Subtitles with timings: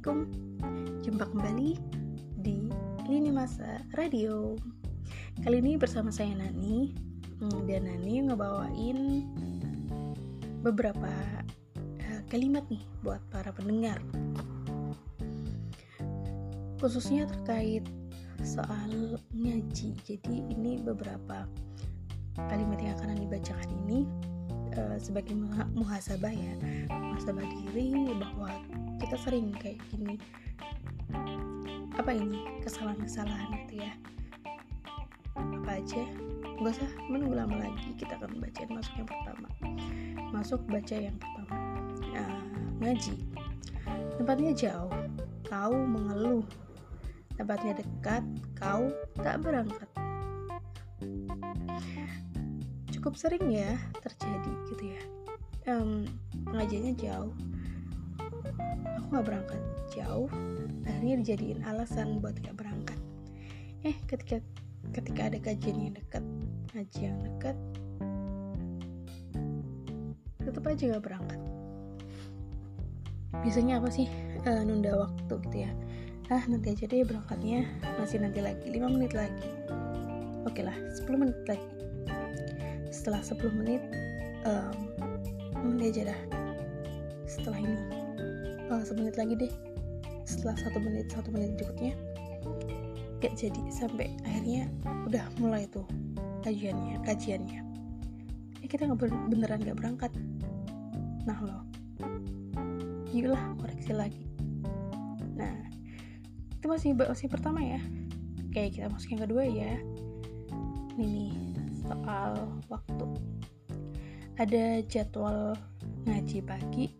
[0.00, 1.04] Assalamualaikum.
[1.04, 1.70] Jumpa kembali
[2.40, 2.72] di
[3.04, 4.56] Lini Masa Radio.
[5.44, 6.96] Kali ini bersama saya Nani.
[7.36, 9.28] Hmm, Dan Nani ngebawain
[10.64, 11.12] beberapa
[11.76, 14.00] uh, kalimat nih buat para pendengar.
[16.80, 17.84] Khususnya terkait
[18.40, 20.00] soal ngaji.
[20.00, 21.44] Jadi ini beberapa
[22.48, 24.08] kalimat yang akan dibacakan ini
[24.80, 25.36] uh, sebagai
[25.76, 26.56] muhasabah ya.
[26.88, 28.48] Muhasabah diri bahwa
[29.00, 30.20] kita sering kayak gini.
[31.96, 32.44] Apa ini?
[32.60, 33.92] Kesalahan-kesalahan gitu ya.
[35.34, 36.04] Apa aja?
[36.60, 37.96] Nggak usah menunggu lama lagi.
[37.96, 39.48] Kita akan baca masuk yang pertama.
[40.30, 41.54] Masuk baca yang pertama.
[42.12, 42.40] Uh,
[42.84, 43.16] ngaji.
[44.20, 44.92] Tempatnya jauh.
[45.48, 46.44] Kau mengeluh.
[47.40, 48.22] Tempatnya dekat.
[48.60, 48.92] Kau
[49.24, 49.88] tak berangkat.
[52.92, 55.02] Cukup sering ya terjadi gitu ya.
[55.68, 56.04] Um,
[56.52, 57.32] pengajiannya jauh
[58.86, 60.30] aku nggak berangkat jauh.
[60.86, 62.98] Akhirnya dijadiin alasan buat gak berangkat.
[63.82, 64.38] Eh ketika
[64.94, 66.24] ketika ada kajian yang dekat
[66.72, 67.56] ngaji yang dekat
[70.40, 71.40] tetap aja gak berangkat.
[73.40, 74.10] Biasanya apa sih?
[74.42, 75.70] E, nunda waktu gitu ya.
[76.30, 77.66] Ah nanti aja deh berangkatnya.
[77.98, 79.50] Masih nanti lagi 5 menit lagi.
[80.46, 81.70] Oke lah 10 menit lagi.
[82.90, 83.82] Setelah 10 menit
[84.46, 84.76] um,
[85.54, 86.20] nanti aja dah.
[87.30, 87.99] Setelah ini
[88.70, 89.52] uh, semenit lagi deh.
[90.22, 91.92] Setelah satu menit satu menit berikutnya
[93.20, 94.70] gak jadi sampai akhirnya
[95.04, 95.84] udah mulai tuh
[96.46, 97.60] kajiannya kajiannya.
[98.64, 100.12] Ya kita nggak beneran gak berangkat.
[101.26, 101.62] Nah loh.
[103.10, 104.24] Yuklah koreksi lagi.
[105.34, 105.52] Nah
[106.56, 107.82] itu masih masih pertama ya.
[108.54, 109.74] Kayak kita masuk yang kedua ya.
[110.96, 111.34] Ini nih
[111.84, 112.32] soal
[112.70, 113.06] waktu.
[114.40, 115.52] Ada jadwal
[116.08, 116.99] ngaji pagi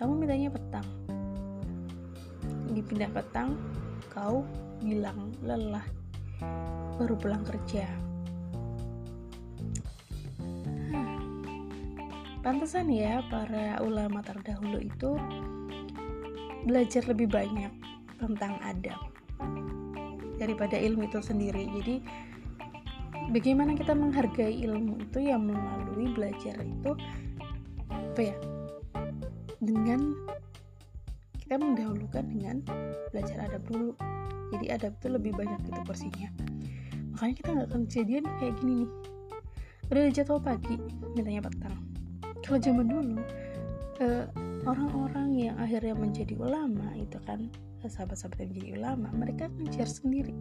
[0.00, 0.88] kamu mintanya petang.
[2.72, 3.60] Dipindah petang
[4.08, 4.48] kau
[4.80, 5.84] bilang lelah.
[6.96, 7.84] Baru pulang kerja.
[12.40, 15.20] Pantesan ya para ulama terdahulu itu
[16.64, 17.68] belajar lebih banyak
[18.16, 18.96] tentang adab
[20.40, 21.68] daripada ilmu itu sendiri.
[21.76, 22.00] Jadi
[23.36, 25.28] bagaimana kita menghargai ilmu itu?
[25.28, 26.96] Yang melalui belajar itu
[27.92, 28.36] apa ya
[29.60, 30.16] dengan
[31.36, 32.56] kita mendahulukan dengan
[33.12, 33.92] belajar adab dulu.
[34.50, 36.28] Jadi adab itu lebih banyak gitu porsinya.
[37.14, 38.90] Makanya kita nggak akan kejadian kayak gini nih.
[39.90, 40.74] Udah jadwal pagi
[41.14, 41.76] mintanya petang.
[42.40, 43.18] Kalau zaman dulu
[44.00, 44.24] eh,
[44.64, 47.52] orang-orang yang akhirnya menjadi ulama itu kan
[47.84, 50.34] sahabat-sahabat yang menjadi ulama mereka ngejar sendiri.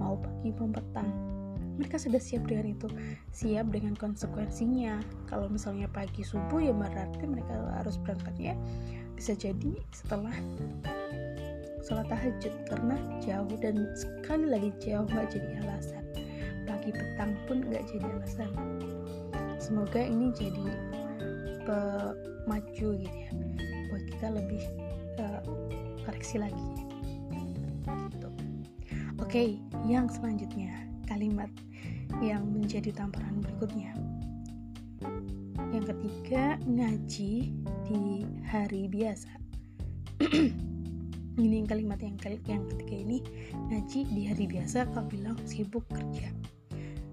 [0.00, 1.37] Mau pagi mau petang
[1.78, 2.90] mereka sudah siap dengan itu
[3.30, 4.98] siap dengan konsekuensinya.
[5.30, 8.58] Kalau misalnya pagi subuh ya berarti mereka harus berangkatnya
[9.14, 10.34] bisa jadi setelah
[11.86, 16.04] sholat tahajud karena jauh dan sekali lagi jauh nggak jadi alasan.
[16.66, 18.50] Pagi petang pun nggak jadi alasan.
[19.62, 20.66] Semoga ini jadi
[21.68, 23.30] pemacu gitu ya
[23.88, 24.62] buat kita lebih
[25.22, 25.40] uh,
[26.04, 26.66] koreksi lagi.
[27.88, 28.28] Gitu.
[29.16, 29.44] oke
[29.88, 31.48] yang selanjutnya kalimat
[32.20, 33.92] yang menjadi tamparan berikutnya.
[35.68, 37.52] Yang ketiga, ngaji
[37.88, 38.02] di
[38.48, 39.30] hari biasa.
[41.38, 42.18] ini kalimat yang
[42.50, 43.18] yang ketiga ini
[43.70, 46.34] ngaji di hari biasa kau bilang sibuk kerja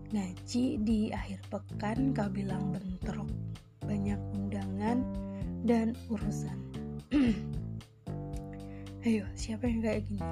[0.10, 3.30] ngaji di akhir pekan kau bilang bentrok
[3.86, 5.06] banyak undangan
[5.62, 6.58] dan urusan
[9.06, 10.26] ayo siapa yang kayak gini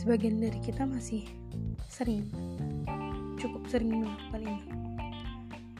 [0.00, 1.28] sebagian dari kita masih
[1.92, 2.24] sering
[3.36, 4.64] cukup sering melakukan ini.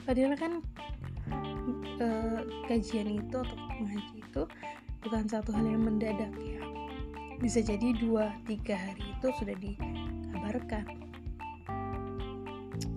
[0.05, 0.53] Padahal kan
[1.97, 2.07] e,
[2.69, 4.43] kajian itu atau mengaji itu
[5.01, 6.61] bukan satu hal yang mendadak ya.
[7.41, 10.85] Bisa jadi dua tiga hari itu sudah dikabarkan.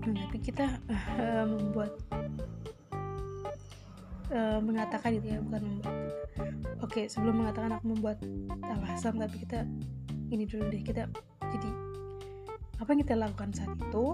[0.04, 1.92] Nah, tapi kita e, membuat
[4.28, 5.96] e, mengatakan itu ya bukan membuat.
[6.84, 8.20] Oke sebelum mengatakan aku membuat
[8.68, 9.64] alasan tapi kita
[10.34, 11.06] ini dulu deh kita
[11.40, 11.70] jadi
[12.82, 14.06] apa yang kita lakukan saat itu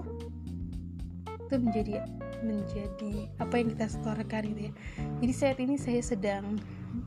[1.24, 2.04] itu menjadi
[2.44, 4.72] menjadi apa yang kita setorkan gitu ya.
[5.18, 6.60] Jadi saat ini saya sedang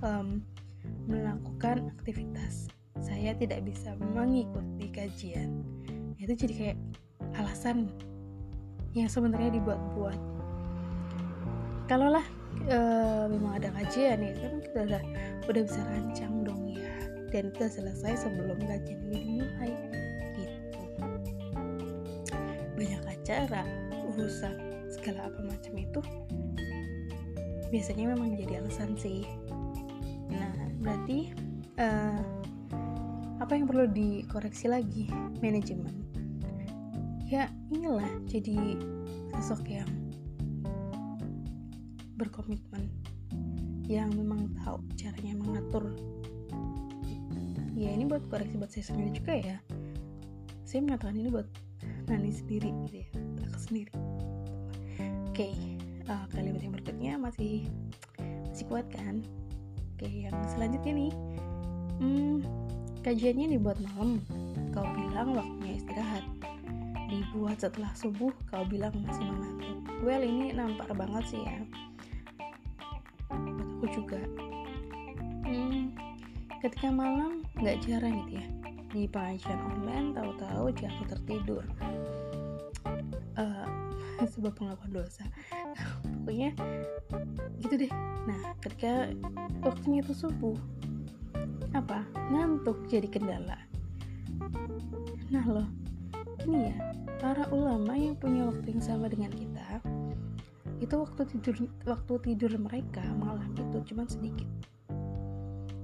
[0.03, 0.43] um,
[1.07, 2.67] melakukan aktivitas.
[2.99, 5.63] Saya tidak bisa mengikuti kajian.
[6.19, 6.77] Itu jadi kayak
[7.39, 7.87] alasan
[8.93, 10.19] yang sebenarnya dibuat-buat.
[11.89, 12.23] Kalau lah
[12.63, 12.79] e,
[13.27, 15.03] memang ada kajian ya kan kita udah
[15.51, 16.62] udah bisa rancang dong
[17.33, 19.73] dan kita selesai sebelum kajian ini dimulai.
[20.37, 20.53] Gitu.
[22.77, 23.65] Banyak acara
[24.13, 24.55] urusan
[24.93, 26.01] segala apa macam itu.
[27.73, 29.25] Biasanya memang jadi alasan sih.
[30.29, 31.33] Nah berarti
[31.81, 32.21] uh,
[33.41, 35.09] apa yang perlu dikoreksi lagi?
[35.41, 36.05] Manajemen.
[37.25, 38.77] Ya inilah jadi
[39.41, 39.89] sosok yang
[42.13, 42.93] berkomitmen
[43.89, 45.97] yang memang tahu caranya mengatur
[47.83, 49.57] ya ini buat koreksi buat saya sendiri juga ya.
[50.63, 51.47] Saya mengatakan ini buat
[52.07, 53.07] Nani sendiri gitu ya
[53.43, 53.93] aku sendiri.
[55.33, 55.53] Oke okay,
[56.07, 57.67] uh, kalimat yang berikutnya masih
[58.49, 59.19] masih kuat kan?
[59.95, 61.13] Oke okay, yang selanjutnya nih.
[61.99, 62.35] Hmm,
[63.03, 64.23] kajiannya dibuat malam.
[64.71, 66.25] Kau bilang waktunya istirahat.
[67.11, 71.59] Dibuat setelah subuh kau bilang masih mengantuk well ini nampak banget sih ya.
[73.79, 74.19] Aku juga.
[75.43, 75.91] Hmm,
[76.63, 78.45] ketika malam nggak jarang gitu ya.
[78.93, 81.63] Di pengajian online tahu-tahu jatuh tertidur.
[83.33, 83.67] Uh,
[84.31, 85.25] sebuah pengakuan dosa.
[86.23, 86.53] Pokoknya
[87.59, 87.91] gitu deh.
[88.29, 89.11] Nah ketika
[89.65, 90.57] waktunya itu subuh
[91.73, 92.05] apa?
[92.29, 93.57] Ngantuk jadi kendala.
[95.33, 95.67] Nah loh
[96.45, 96.75] ini ya
[97.23, 99.79] para ulama yang punya waktu yang sama dengan kita
[100.83, 101.55] itu waktu tidur
[101.87, 104.47] waktu tidur mereka malah itu cuma sedikit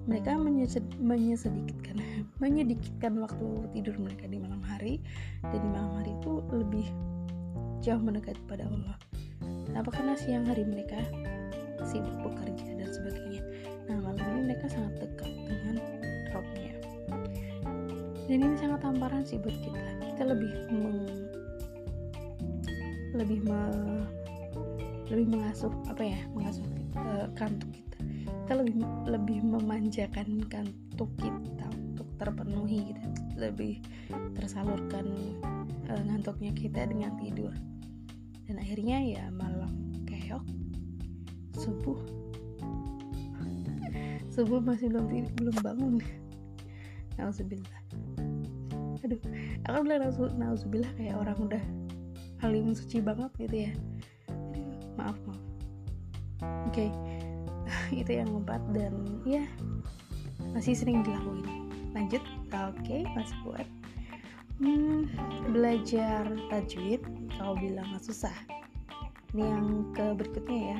[0.09, 2.01] mereka menyesed, menyesedikitkan
[2.43, 3.45] menyedikitkan waktu
[3.77, 4.97] tidur mereka di malam hari.
[5.45, 6.85] Dan di malam hari itu lebih
[7.85, 8.97] jauh mendekat pada Allah.
[9.77, 10.97] Apa karena siang hari mereka
[11.85, 13.41] sibuk bekerja dan sebagainya.
[13.87, 15.75] Nah malam ini mereka sangat dekat dengan
[16.33, 16.73] Robnya.
[18.25, 19.81] Dan ini sangat tamparan sih buat kita.
[20.13, 20.99] Kita lebih meng,
[23.13, 23.61] lebih me,
[25.09, 27.88] lebih mengasuh apa ya mengasuh uh, kantuk kita
[28.49, 33.05] kita lebih lebih memanjakan kantuk kita untuk terpenuhi gitu.
[33.37, 33.77] Lebih
[34.33, 35.05] tersalurkan
[35.85, 37.53] uh, ngantuknya kita dengan tidur.
[38.49, 40.41] Dan akhirnya ya malam keok
[41.61, 42.01] subuh.
[44.33, 45.93] Subuh masih belum tidur, belum bangun.
[47.21, 47.81] Nauzubillah.
[49.05, 49.21] Aduh
[49.69, 50.09] aku bilang
[50.41, 51.63] nauzubillah kayak orang udah
[52.41, 53.71] paling suci banget gitu ya.
[54.97, 55.37] Maaf maaf.
[56.65, 56.89] Oke.
[56.89, 57.08] okay.
[57.91, 58.93] Itu yang keempat dan
[59.25, 59.43] ya
[60.53, 61.45] masih sering dilakuin.
[61.93, 63.67] Lanjut oke okay, mas buat
[64.61, 65.09] hmm,
[65.49, 67.01] belajar tajwid
[67.37, 68.33] kau bilang susah.
[69.33, 70.79] Ini yang ke berikutnya ya.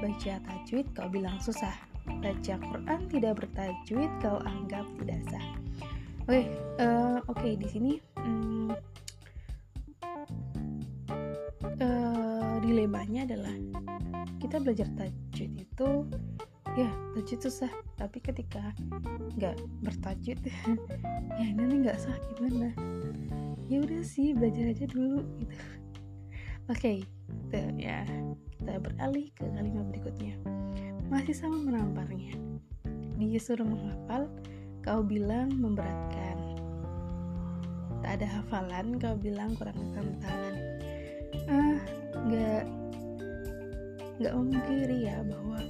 [0.00, 1.74] Baca tajwid kau bilang susah.
[2.22, 5.46] Baca Quran tidak bertajwid kau anggap tidak sah.
[6.30, 6.44] Oke okay,
[6.78, 7.92] uh, eh, oke okay, di sini
[8.22, 8.70] hmm,
[12.70, 13.56] dilemanya adalah
[14.38, 15.19] kita belajar tajwid
[17.20, 17.68] tajwid susah
[18.00, 18.72] tapi ketika
[19.36, 20.40] nggak bertajwid
[21.40, 22.72] ya ini nggak sah gimana?
[23.68, 25.56] Ya udah sih belajar aja dulu gitu.
[26.72, 27.04] Oke
[27.52, 28.08] okay, ya
[28.56, 30.40] kita beralih ke kalimat berikutnya.
[31.12, 32.32] Masih sama menamparnya
[33.20, 34.24] dia suruh menghafal
[34.80, 36.40] kau bilang memberatkan.
[38.00, 40.56] Tak ada hafalan kau bilang kurang tantangan.
[41.52, 41.76] Ah
[42.16, 42.64] nggak
[44.24, 45.60] nggak memungkiri ya bahwa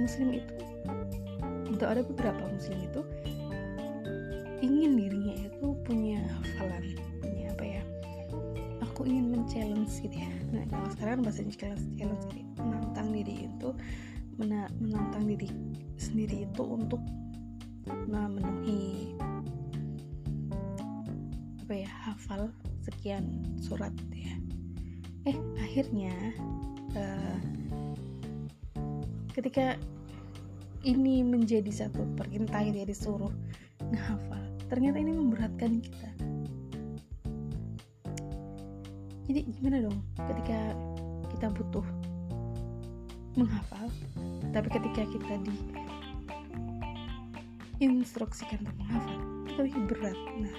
[0.00, 0.54] muslim itu
[1.68, 3.00] untuk ada beberapa muslim itu
[4.62, 7.82] ingin dirinya itu punya hafalan punya apa ya
[8.84, 10.30] aku ingin men-challenge gitu ya.
[10.52, 13.68] Nah kalau sekarang bahasanya challenge challenge gitu menantang diri itu
[14.38, 15.48] mena menantang diri
[15.98, 17.00] sendiri itu untuk
[18.06, 19.16] memenuhi
[21.66, 22.52] apa ya hafal
[22.84, 24.36] sekian surat ya.
[25.26, 26.14] Eh akhirnya
[26.94, 27.36] uh,
[29.32, 29.80] ketika
[30.82, 33.32] ini menjadi satu perintah yang dia disuruh
[33.80, 36.10] ngehafal ternyata ini memberatkan kita
[39.30, 39.98] jadi gimana dong
[40.28, 40.58] ketika
[41.32, 41.86] kita butuh
[43.36, 43.88] menghafal
[44.52, 45.56] tapi ketika kita di
[47.80, 50.56] instruksikan untuk menghafal itu lebih berat nah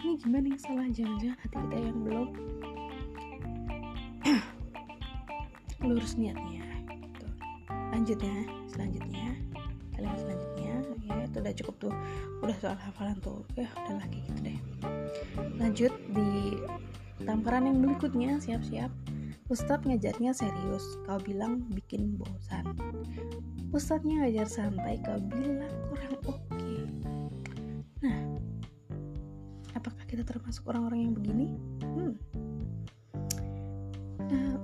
[0.00, 2.28] ini gimana yang salah jangan-jangan hati kita yang belum
[5.86, 6.59] lurus niatnya gitu.
[8.00, 9.36] Lanjutnya selanjutnya
[9.92, 10.72] kalimat selanjutnya
[11.04, 11.94] ya itu udah cukup tuh
[12.40, 14.58] udah soal hafalan tuh ya udah lagi gitu deh
[15.60, 16.56] lanjut di
[17.28, 18.88] tamparan yang berikutnya siap-siap
[19.50, 22.70] Ustadz ngajarnya serius, kau bilang bikin bosan.
[23.74, 26.38] Ustadznya ngajar santai, kau bilang kurang oke.
[26.54, 26.86] Okay.
[27.98, 28.18] Nah,
[29.74, 31.46] apakah kita termasuk orang-orang yang begini?
[31.82, 32.14] Hmm.
[34.30, 34.54] Nah,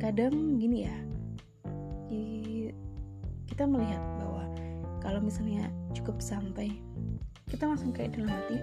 [0.00, 0.96] kadang gini ya
[3.46, 4.44] kita melihat bahwa
[5.02, 6.74] kalau misalnya cukup santai
[7.46, 8.58] kita langsung kayak dalam hati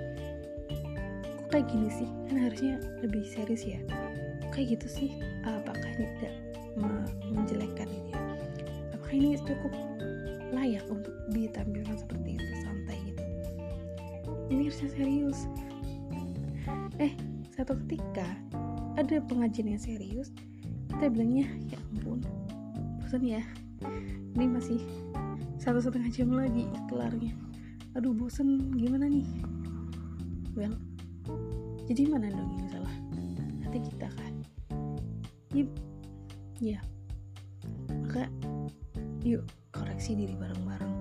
[1.39, 2.09] kok kayak gini sih?
[2.27, 3.79] Kan harusnya lebih serius ya.
[4.51, 5.09] Kayak gitu sih
[5.45, 6.35] apakah ini tidak
[7.31, 8.21] menjelekkan ini ya?
[8.97, 9.73] Apakah ini cukup
[10.53, 13.23] layak untuk ditampilkan seperti itu santai gitu?
[14.51, 15.39] Ini harusnya serius.
[17.01, 17.13] Eh
[17.53, 18.25] satu ketika
[18.97, 20.33] ada pengajian yang serius
[20.89, 21.79] kita bilangnya ya
[23.13, 23.45] bosan ya.
[24.33, 24.81] Ini masih
[25.61, 27.37] satu setengah jam lagi kelarnya.
[27.93, 29.21] Aduh bosan gimana nih?
[30.57, 30.73] Well
[31.85, 32.95] jadi mana dong yang salah?
[33.61, 34.33] Hati kita kan?
[35.53, 35.69] Yep.
[36.57, 36.81] ya.
[38.01, 38.25] Maka
[39.21, 40.95] yuk koreksi diri bareng-bareng.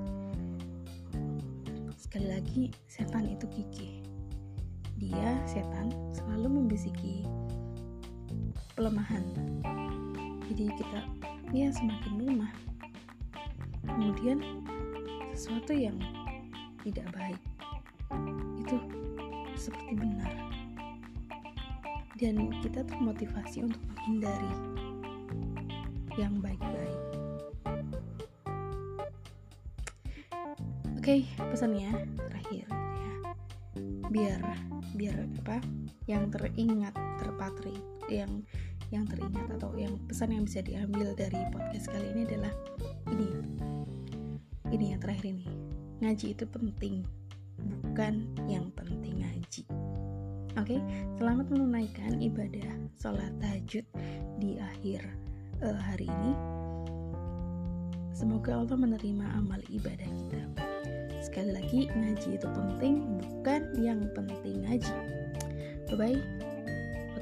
[1.96, 4.04] Sekali lagi setan itu kiki
[5.00, 7.24] dia setan selalu membisiki
[8.76, 9.24] pelemahan.
[10.52, 11.00] Jadi kita
[11.52, 12.52] ya semakin lemah.
[13.84, 14.40] Kemudian
[15.36, 16.00] sesuatu yang
[16.80, 17.40] tidak baik
[18.56, 18.76] itu
[19.54, 20.32] seperti benar.
[22.16, 24.52] Dan kita termotivasi untuk menghindari
[26.16, 27.00] yang baik-baik.
[30.96, 32.68] Oke pesannya terakhir ya.
[34.08, 34.40] Biar
[34.96, 35.58] biar apa?
[36.08, 37.74] Yang teringat terpatri
[38.08, 38.44] yang
[38.92, 42.52] yang teringat atau yang pesan yang bisa diambil dari podcast kali ini adalah
[43.08, 43.28] ini
[44.72, 45.48] ini yang terakhir ini.
[46.04, 47.04] Ngaji itu penting
[47.56, 49.64] bukan yang penting ngaji.
[50.60, 50.76] Oke
[51.16, 52.68] selamat menunaikan ibadah
[53.00, 53.84] sholat tahajud
[54.36, 55.00] di akhir
[55.64, 56.32] uh, hari ini.
[58.12, 60.42] Semoga Allah menerima amal ibadah kita.
[61.24, 62.94] Sekali lagi ngaji itu penting
[63.24, 64.96] bukan yang penting ngaji.
[65.88, 66.41] Bye bye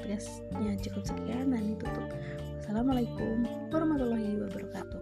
[0.01, 2.09] podcastnya cukup sekian dan ditutup.
[2.57, 5.01] Wassalamualaikum warahmatullahi wabarakatuh.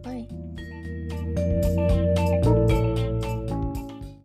[0.00, 0.24] Bye